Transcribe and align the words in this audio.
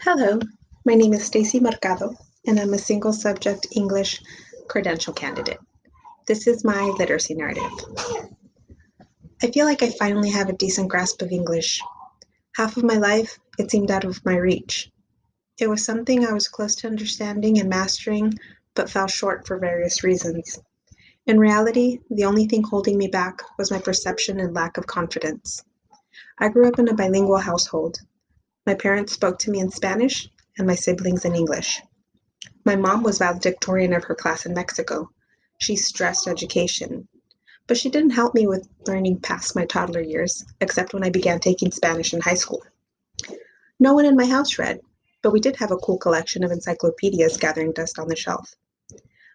Hello, 0.00 0.40
my 0.84 0.94
name 0.94 1.12
is 1.12 1.24
Stacy 1.24 1.60
Mercado, 1.60 2.16
and 2.46 2.58
I'm 2.58 2.74
a 2.74 2.78
single 2.78 3.12
subject 3.12 3.68
English 3.76 4.20
credential 4.66 5.12
candidate. 5.12 5.60
This 6.26 6.48
is 6.48 6.64
my 6.64 6.86
literacy 6.98 7.34
narrative. 7.34 7.70
I 9.42 9.50
feel 9.52 9.64
like 9.64 9.82
I 9.82 9.90
finally 9.90 10.30
have 10.30 10.48
a 10.48 10.54
decent 10.54 10.88
grasp 10.88 11.22
of 11.22 11.30
English. 11.30 11.80
Half 12.56 12.76
of 12.76 12.82
my 12.82 12.96
life, 12.96 13.38
it 13.58 13.70
seemed 13.70 13.92
out 13.92 14.02
of 14.02 14.24
my 14.24 14.36
reach. 14.36 14.90
It 15.60 15.68
was 15.68 15.84
something 15.84 16.26
I 16.26 16.32
was 16.32 16.48
close 16.48 16.74
to 16.76 16.88
understanding 16.88 17.60
and 17.60 17.68
mastering, 17.68 18.34
but 18.74 18.90
fell 18.90 19.06
short 19.06 19.46
for 19.46 19.58
various 19.58 20.02
reasons. 20.02 20.60
In 21.26 21.38
reality, 21.38 22.00
the 22.10 22.24
only 22.24 22.48
thing 22.48 22.64
holding 22.64 22.98
me 22.98 23.06
back 23.06 23.40
was 23.56 23.70
my 23.70 23.78
perception 23.78 24.40
and 24.40 24.52
lack 24.52 24.78
of 24.78 24.86
confidence. 24.88 25.62
I 26.38 26.48
grew 26.48 26.66
up 26.66 26.80
in 26.80 26.88
a 26.88 26.94
bilingual 26.94 27.38
household, 27.38 27.98
my 28.64 28.74
parents 28.74 29.12
spoke 29.12 29.40
to 29.40 29.50
me 29.50 29.58
in 29.58 29.70
Spanish 29.70 30.28
and 30.56 30.66
my 30.66 30.74
siblings 30.76 31.24
in 31.24 31.34
English. 31.34 31.82
My 32.64 32.76
mom 32.76 33.02
was 33.02 33.18
valedictorian 33.18 33.92
of 33.92 34.04
her 34.04 34.14
class 34.14 34.46
in 34.46 34.54
Mexico. 34.54 35.10
She 35.58 35.74
stressed 35.74 36.28
education, 36.28 37.08
but 37.66 37.76
she 37.76 37.90
didn't 37.90 38.10
help 38.10 38.34
me 38.34 38.46
with 38.46 38.68
learning 38.86 39.18
past 39.18 39.56
my 39.56 39.64
toddler 39.64 40.00
years, 40.00 40.44
except 40.60 40.94
when 40.94 41.02
I 41.02 41.10
began 41.10 41.40
taking 41.40 41.72
Spanish 41.72 42.14
in 42.14 42.20
high 42.20 42.34
school. 42.34 42.62
No 43.80 43.94
one 43.94 44.04
in 44.04 44.16
my 44.16 44.26
house 44.26 44.58
read, 44.58 44.80
but 45.22 45.32
we 45.32 45.40
did 45.40 45.56
have 45.56 45.72
a 45.72 45.78
cool 45.78 45.98
collection 45.98 46.44
of 46.44 46.52
encyclopedias 46.52 47.36
gathering 47.38 47.72
dust 47.72 47.98
on 47.98 48.06
the 48.06 48.14
shelf. 48.14 48.54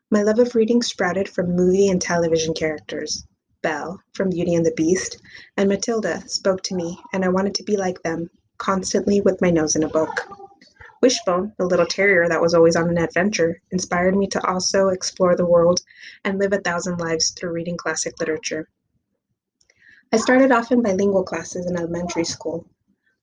My 0.09 0.23
love 0.23 0.39
of 0.39 0.55
reading 0.55 0.81
sprouted 0.81 1.27
from 1.27 1.53
movie 1.53 1.89
and 1.89 2.01
television 2.01 2.53
characters. 2.53 3.27
Belle 3.61 3.99
from 4.13 4.29
Beauty 4.29 4.55
and 4.55 4.65
the 4.65 4.71
Beast 4.71 5.17
and 5.57 5.67
Matilda 5.67 6.23
spoke 6.29 6.63
to 6.63 6.75
me, 6.75 6.97
and 7.11 7.25
I 7.25 7.29
wanted 7.29 7.55
to 7.55 7.63
be 7.63 7.75
like 7.75 8.01
them 8.03 8.29
constantly 8.57 9.21
with 9.21 9.41
my 9.41 9.49
nose 9.49 9.75
in 9.75 9.83
a 9.83 9.89
book. 9.89 10.27
Wishbone, 11.01 11.53
the 11.57 11.65
little 11.65 11.85
terrier 11.85 12.27
that 12.27 12.41
was 12.41 12.53
always 12.53 12.75
on 12.75 12.89
an 12.89 12.97
adventure, 12.97 13.61
inspired 13.71 14.15
me 14.15 14.27
to 14.27 14.43
also 14.47 14.87
explore 14.87 15.35
the 15.35 15.45
world 15.45 15.81
and 16.23 16.39
live 16.39 16.53
a 16.53 16.59
thousand 16.59 16.97
lives 16.97 17.31
through 17.31 17.51
reading 17.51 17.77
classic 17.77 18.19
literature. 18.19 18.67
I 20.11 20.17
started 20.17 20.51
off 20.51 20.71
in 20.71 20.81
bilingual 20.81 21.23
classes 21.23 21.65
in 21.65 21.77
elementary 21.77 22.23
school. 22.23 22.67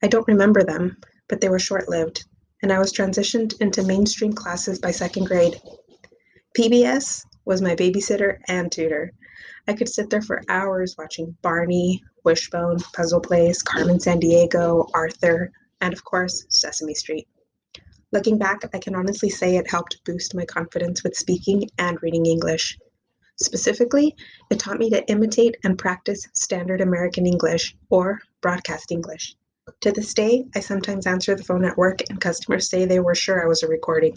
I 0.03 0.07
don't 0.07 0.29
remember 0.29 0.63
them, 0.63 0.99
but 1.29 1.41
they 1.41 1.49
were 1.49 1.59
short 1.59 1.89
lived, 1.89 2.27
and 2.63 2.73
I 2.73 2.79
was 2.79 2.93
transitioned 2.93 3.61
into 3.61 3.83
mainstream 3.83 4.35
classes 4.35 4.79
by 4.79 4.91
second 4.91 5.25
grade. 5.25 5.61
PBS 6.57 7.25
was 7.45 7.61
my 7.61 7.75
babysitter 7.75 8.39
and 8.49 8.71
tutor. 8.71 9.13
I 9.67 9.73
could 9.73 9.89
sit 9.89 10.11
there 10.11 10.23
for 10.23 10.43
hours 10.49 10.95
watching 10.97 11.37
Barney, 11.43 12.05
Wishbone, 12.25 12.79
Puzzle 12.95 13.21
Place, 13.21 13.63
Carmen 13.63 13.99
Sandiego, 13.99 14.89
Arthur, 14.95 15.53
and 15.81 15.93
of 15.93 16.05
course, 16.05 16.47
Sesame 16.49 16.95
Street. 16.95 17.29
Looking 18.13 18.39
back, 18.39 18.63
I 18.73 18.79
can 18.79 18.95
honestly 18.95 19.29
say 19.29 19.57
it 19.57 19.71
helped 19.71 20.03
boost 20.05 20.35
my 20.35 20.45
confidence 20.45 21.03
with 21.05 21.17
speaking 21.17 21.69
and 21.79 22.03
reading 22.03 22.27
English. 22.27 22.79
Specifically, 23.37 24.15
it 24.51 24.59
taught 24.61 24.79
me 24.79 24.89
to 24.91 25.05
imitate 25.11 25.57
and 25.65 25.77
practice 25.77 26.29
standard 26.33 26.81
American 26.81 27.27
English 27.27 27.77
or 27.91 28.21
broadcast 28.41 28.93
English. 28.93 29.37
To 29.81 29.91
this 29.91 30.15
day, 30.15 30.47
I 30.55 30.61
sometimes 30.61 31.07
answer 31.07 31.35
the 31.35 31.43
phone 31.43 31.65
at 31.65 31.77
work 31.77 32.03
and 32.09 32.21
customers 32.21 32.71
say 32.71 32.85
they 32.85 33.01
were 33.01 33.15
sure 33.15 33.43
I 33.43 33.49
was 33.49 33.63
a 33.63 33.69
recording. 33.69 34.17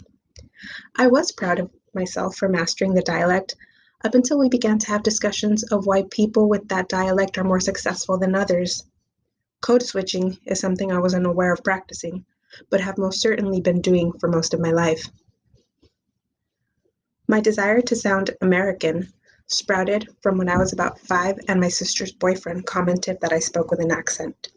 I 0.96 1.08
was 1.08 1.32
proud 1.32 1.58
of 1.58 1.70
myself 1.94 2.36
for 2.36 2.48
mastering 2.48 2.94
the 2.94 3.02
dialect, 3.02 3.56
up 4.04 4.14
until 4.14 4.38
we 4.38 4.48
began 4.48 4.78
to 4.78 4.88
have 4.88 5.02
discussions 5.02 5.64
of 5.64 5.86
why 5.86 6.02
people 6.10 6.48
with 6.48 6.68
that 6.68 6.88
dialect 6.88 7.36
are 7.38 7.44
more 7.44 7.60
successful 7.60 8.18
than 8.18 8.34
others. 8.34 8.84
Code 9.60 9.82
switching 9.82 10.38
is 10.46 10.60
something 10.60 10.92
I 10.92 10.98
was 10.98 11.14
unaware 11.14 11.52
of 11.52 11.64
practicing, 11.64 12.24
but 12.70 12.80
have 12.80 12.96
most 12.96 13.20
certainly 13.20 13.60
been 13.60 13.80
doing 13.80 14.12
for 14.20 14.28
most 14.28 14.54
of 14.54 14.60
my 14.60 14.70
life. 14.70 15.08
My 17.26 17.40
desire 17.40 17.80
to 17.82 17.96
sound 17.96 18.30
American 18.40 19.12
sprouted 19.48 20.08
from 20.22 20.38
when 20.38 20.48
I 20.48 20.58
was 20.58 20.72
about 20.72 21.00
five 21.00 21.38
and 21.48 21.60
my 21.60 21.68
sister's 21.68 22.12
boyfriend 22.12 22.66
commented 22.66 23.18
that 23.20 23.32
I 23.32 23.38
spoke 23.38 23.70
with 23.70 23.80
an 23.80 23.90
accent. 23.90 24.52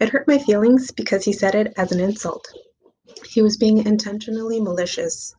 It 0.00 0.08
hurt 0.08 0.26
my 0.26 0.38
feelings 0.38 0.90
because 0.90 1.24
he 1.24 1.32
said 1.32 1.54
it 1.54 1.72
as 1.76 1.92
an 1.92 2.00
insult. 2.00 2.48
He 3.26 3.42
was 3.42 3.56
being 3.56 3.86
intentionally 3.86 4.60
malicious. 4.60 5.34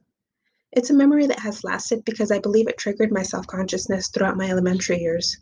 It's 0.75 0.89
a 0.89 0.93
memory 0.93 1.25
that 1.27 1.39
has 1.39 1.63
lasted 1.63 2.03
because 2.03 2.31
I 2.31 2.39
believe 2.39 2.67
it 2.67 2.77
triggered 2.77 3.09
my 3.09 3.23
self 3.23 3.47
consciousness 3.47 4.09
throughout 4.09 4.35
my 4.35 4.49
elementary 4.49 4.99
years. 4.99 5.37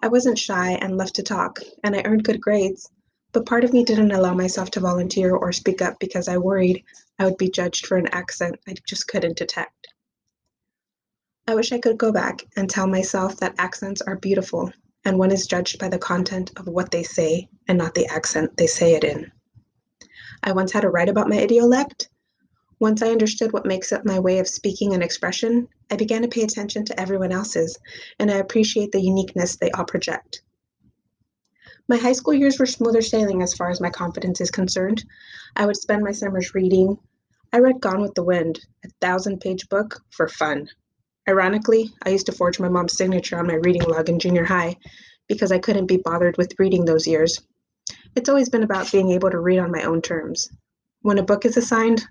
I 0.00 0.06
wasn't 0.06 0.38
shy 0.38 0.78
and 0.80 0.96
loved 0.96 1.16
to 1.16 1.24
talk, 1.24 1.58
and 1.82 1.96
I 1.96 2.02
earned 2.04 2.22
good 2.22 2.40
grades, 2.40 2.88
but 3.32 3.44
part 3.44 3.64
of 3.64 3.72
me 3.72 3.82
didn't 3.82 4.12
allow 4.12 4.34
myself 4.34 4.70
to 4.70 4.80
volunteer 4.80 5.34
or 5.34 5.50
speak 5.50 5.82
up 5.82 5.98
because 5.98 6.28
I 6.28 6.38
worried 6.38 6.84
I 7.18 7.24
would 7.24 7.38
be 7.38 7.50
judged 7.50 7.86
for 7.86 7.96
an 7.96 8.06
accent 8.12 8.60
I 8.68 8.74
just 8.86 9.08
couldn't 9.08 9.36
detect. 9.36 9.88
I 11.48 11.56
wish 11.56 11.72
I 11.72 11.80
could 11.80 11.98
go 11.98 12.12
back 12.12 12.44
and 12.56 12.70
tell 12.70 12.86
myself 12.86 13.36
that 13.38 13.56
accents 13.58 14.00
are 14.02 14.14
beautiful 14.14 14.72
and 15.04 15.18
one 15.18 15.32
is 15.32 15.48
judged 15.48 15.80
by 15.80 15.88
the 15.88 15.98
content 15.98 16.52
of 16.56 16.68
what 16.68 16.92
they 16.92 17.02
say 17.02 17.48
and 17.66 17.78
not 17.78 17.94
the 17.94 18.06
accent 18.06 18.56
they 18.56 18.68
say 18.68 18.94
it 18.94 19.02
in. 19.02 19.32
I 20.44 20.52
once 20.52 20.70
had 20.70 20.82
to 20.82 20.90
write 20.90 21.08
about 21.08 21.28
my 21.28 21.38
idiolect, 21.38 22.06
once 22.80 23.02
I 23.02 23.10
understood 23.10 23.52
what 23.52 23.66
makes 23.66 23.92
up 23.92 24.04
my 24.04 24.20
way 24.20 24.38
of 24.38 24.48
speaking 24.48 24.94
and 24.94 25.02
expression, 25.02 25.68
I 25.90 25.96
began 25.96 26.22
to 26.22 26.28
pay 26.28 26.42
attention 26.42 26.84
to 26.84 27.00
everyone 27.00 27.32
else's, 27.32 27.78
and 28.18 28.30
I 28.30 28.36
appreciate 28.36 28.92
the 28.92 29.00
uniqueness 29.00 29.56
they 29.56 29.70
all 29.72 29.84
project. 29.84 30.42
My 31.88 31.96
high 31.96 32.12
school 32.12 32.34
years 32.34 32.58
were 32.58 32.66
smoother 32.66 33.02
sailing 33.02 33.42
as 33.42 33.54
far 33.54 33.70
as 33.70 33.80
my 33.80 33.90
confidence 33.90 34.40
is 34.40 34.50
concerned. 34.50 35.04
I 35.56 35.66
would 35.66 35.76
spend 35.76 36.04
my 36.04 36.12
summers 36.12 36.54
reading. 36.54 36.98
I 37.52 37.58
read 37.58 37.80
Gone 37.80 38.02
with 38.02 38.14
the 38.14 38.22
Wind, 38.22 38.60
a 38.84 38.90
thousand 39.00 39.40
page 39.40 39.68
book, 39.68 40.02
for 40.10 40.28
fun. 40.28 40.68
Ironically, 41.28 41.90
I 42.04 42.10
used 42.10 42.26
to 42.26 42.32
forge 42.32 42.60
my 42.60 42.68
mom's 42.68 42.92
signature 42.92 43.38
on 43.38 43.46
my 43.46 43.54
reading 43.54 43.82
log 43.82 44.08
in 44.08 44.18
junior 44.18 44.44
high 44.44 44.76
because 45.28 45.50
I 45.50 45.58
couldn't 45.58 45.86
be 45.86 45.96
bothered 45.96 46.36
with 46.36 46.58
reading 46.58 46.84
those 46.84 47.06
years. 47.06 47.40
It's 48.14 48.28
always 48.28 48.50
been 48.50 48.62
about 48.62 48.92
being 48.92 49.10
able 49.10 49.30
to 49.30 49.40
read 49.40 49.58
on 49.58 49.72
my 49.72 49.82
own 49.82 50.00
terms. 50.00 50.50
When 51.08 51.16
a 51.16 51.22
book 51.22 51.46
is 51.46 51.56
assigned, 51.56 52.04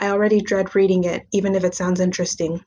I 0.00 0.10
already 0.10 0.40
dread 0.40 0.74
reading 0.74 1.04
it, 1.04 1.24
even 1.30 1.54
if 1.54 1.62
it 1.62 1.76
sounds 1.76 2.00
interesting. 2.00 2.64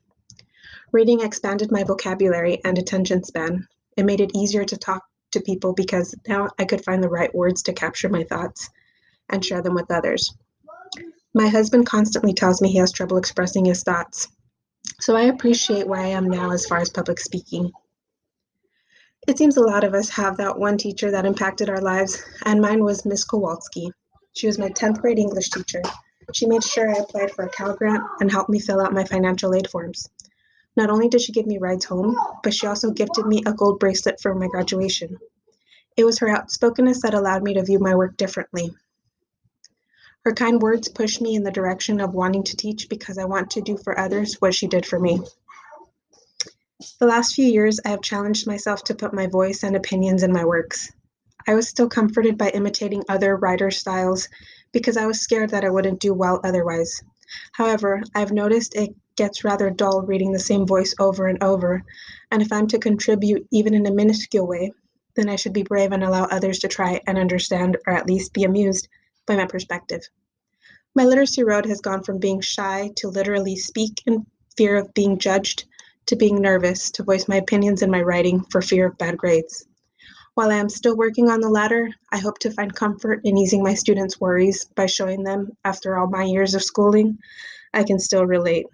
Reading 0.93 1.19
expanded 1.19 1.73
my 1.73 1.83
vocabulary 1.83 2.61
and 2.63 2.77
attention 2.77 3.21
span. 3.21 3.67
It 3.97 4.05
made 4.05 4.21
it 4.21 4.31
easier 4.33 4.63
to 4.63 4.77
talk 4.77 5.03
to 5.31 5.41
people 5.41 5.73
because 5.73 6.15
now 6.25 6.47
I 6.57 6.63
could 6.63 6.85
find 6.85 7.03
the 7.03 7.09
right 7.09 7.35
words 7.35 7.63
to 7.63 7.73
capture 7.73 8.07
my 8.07 8.23
thoughts 8.23 8.69
and 9.27 9.43
share 9.43 9.61
them 9.61 9.73
with 9.73 9.91
others. 9.91 10.33
My 11.33 11.49
husband 11.49 11.85
constantly 11.85 12.33
tells 12.33 12.61
me 12.61 12.71
he 12.71 12.77
has 12.77 12.93
trouble 12.93 13.17
expressing 13.17 13.65
his 13.65 13.83
thoughts, 13.83 14.29
so 15.01 15.17
I 15.17 15.23
appreciate 15.23 15.85
where 15.85 15.99
I 15.99 16.07
am 16.07 16.29
now 16.29 16.51
as 16.51 16.65
far 16.65 16.77
as 16.77 16.89
public 16.91 17.19
speaking. 17.19 17.73
It 19.27 19.37
seems 19.37 19.57
a 19.57 19.67
lot 19.67 19.83
of 19.83 19.93
us 19.93 20.07
have 20.11 20.37
that 20.37 20.57
one 20.57 20.77
teacher 20.77 21.11
that 21.11 21.25
impacted 21.25 21.67
our 21.69 21.81
lives, 21.81 22.23
and 22.45 22.61
mine 22.61 22.85
was 22.85 23.05
Miss 23.05 23.25
Kowalski. 23.25 23.91
She 24.33 24.47
was 24.47 24.57
my 24.57 24.69
10th 24.69 24.99
grade 24.99 25.19
English 25.19 25.51
teacher. 25.51 25.81
She 26.33 26.47
made 26.47 26.63
sure 26.63 26.89
I 26.89 26.99
applied 26.99 27.31
for 27.31 27.45
a 27.45 27.49
Cal 27.49 27.75
Grant 27.75 28.03
and 28.19 28.31
helped 28.31 28.49
me 28.49 28.59
fill 28.59 28.81
out 28.81 28.93
my 28.93 29.03
financial 29.03 29.53
aid 29.53 29.69
forms. 29.69 30.09
Not 30.75 30.89
only 30.89 31.07
did 31.07 31.21
she 31.21 31.31
give 31.31 31.45
me 31.45 31.59
rides 31.59 31.85
home, 31.85 32.17
but 32.41 32.53
she 32.53 32.65
also 32.65 32.89
gifted 32.89 33.27
me 33.27 33.43
a 33.45 33.53
gold 33.53 33.79
bracelet 33.79 34.19
for 34.19 34.33
my 34.33 34.47
graduation. 34.47 35.19
It 35.95 36.03
was 36.03 36.17
her 36.19 36.29
outspokenness 36.29 37.03
that 37.03 37.13
allowed 37.13 37.43
me 37.43 37.53
to 37.53 37.63
view 37.63 37.77
my 37.77 37.93
work 37.93 38.17
differently. 38.17 38.73
Her 40.25 40.33
kind 40.33 40.59
words 40.59 40.87
pushed 40.87 41.21
me 41.21 41.35
in 41.35 41.43
the 41.43 41.51
direction 41.51 42.01
of 42.01 42.15
wanting 42.15 42.43
to 42.45 42.57
teach 42.57 42.89
because 42.89 43.19
I 43.19 43.25
want 43.25 43.51
to 43.51 43.61
do 43.61 43.77
for 43.77 43.99
others 43.99 44.41
what 44.41 44.55
she 44.55 44.65
did 44.65 44.85
for 44.85 44.97
me. 44.97 45.21
The 46.99 47.05
last 47.05 47.35
few 47.35 47.45
years, 47.45 47.79
I 47.85 47.89
have 47.89 48.01
challenged 48.01 48.47
myself 48.47 48.83
to 48.85 48.95
put 48.95 49.13
my 49.13 49.27
voice 49.27 49.63
and 49.63 49.75
opinions 49.75 50.23
in 50.23 50.33
my 50.33 50.43
works. 50.43 50.91
I 51.47 51.55
was 51.55 51.67
still 51.67 51.89
comforted 51.89 52.37
by 52.37 52.49
imitating 52.49 53.03
other 53.09 53.35
writer 53.35 53.71
styles 53.71 54.29
because 54.71 54.97
I 54.97 55.05
was 55.05 55.21
scared 55.21 55.49
that 55.49 55.65
I 55.65 55.69
wouldn't 55.69 55.99
do 55.99 56.13
well 56.13 56.39
otherwise. 56.43 57.01
However, 57.51 58.01
I've 58.15 58.31
noticed 58.31 58.75
it 58.75 58.95
gets 59.15 59.43
rather 59.43 59.69
dull 59.69 60.01
reading 60.01 60.31
the 60.31 60.39
same 60.39 60.65
voice 60.65 60.95
over 60.99 61.27
and 61.27 61.41
over, 61.43 61.83
and 62.31 62.41
if 62.41 62.51
I'm 62.51 62.67
to 62.67 62.79
contribute 62.79 63.47
even 63.51 63.73
in 63.73 63.85
a 63.85 63.91
minuscule 63.91 64.47
way, 64.47 64.71
then 65.15 65.29
I 65.29 65.35
should 65.35 65.53
be 65.53 65.63
brave 65.63 65.91
and 65.91 66.03
allow 66.03 66.23
others 66.25 66.59
to 66.59 66.67
try 66.67 67.01
and 67.05 67.17
understand 67.17 67.77
or 67.85 67.93
at 67.93 68.07
least 68.07 68.33
be 68.33 68.43
amused 68.43 68.87
by 69.25 69.35
my 69.35 69.45
perspective. 69.45 70.01
My 70.95 71.05
literacy 71.05 71.43
road 71.43 71.65
has 71.65 71.81
gone 71.81 72.03
from 72.03 72.19
being 72.19 72.41
shy 72.41 72.91
to 72.97 73.09
literally 73.09 73.55
speak 73.55 74.01
in 74.05 74.25
fear 74.55 74.75
of 74.77 74.93
being 74.93 75.17
judged 75.17 75.65
to 76.05 76.15
being 76.15 76.41
nervous 76.41 76.91
to 76.91 77.03
voice 77.03 77.27
my 77.27 77.35
opinions 77.37 77.81
in 77.81 77.89
my 77.89 78.01
writing 78.01 78.43
for 78.51 78.61
fear 78.61 78.87
of 78.87 78.97
bad 78.97 79.17
grades. 79.17 79.65
While 80.35 80.51
I 80.51 80.55
am 80.55 80.69
still 80.69 80.97
working 80.97 81.29
on 81.29 81.41
the 81.41 81.49
latter, 81.49 81.89
I 82.11 82.17
hope 82.17 82.39
to 82.39 82.51
find 82.51 82.73
comfort 82.73 83.21
in 83.23 83.37
easing 83.37 83.61
my 83.61 83.75
students' 83.75 84.19
worries 84.19 84.65
by 84.75 84.87
showing 84.87 85.23
them, 85.23 85.55
after 85.63 85.95
all 85.95 86.07
my 86.09 86.23
years 86.23 86.55
of 86.55 86.63
schooling, 86.63 87.19
I 87.71 87.83
can 87.83 87.99
still 87.99 88.25
relate. 88.25 88.65